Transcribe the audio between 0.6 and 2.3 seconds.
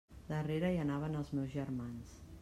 hi anaven els meus germans.